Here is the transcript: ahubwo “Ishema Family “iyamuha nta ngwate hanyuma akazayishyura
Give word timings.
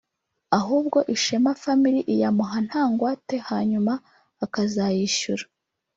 ahubwo 0.59 0.97
“Ishema 1.15 1.51
Family 1.61 2.01
“iyamuha 2.13 2.57
nta 2.67 2.83
ngwate 2.91 3.35
hanyuma 3.49 3.93
akazayishyura 4.45 5.43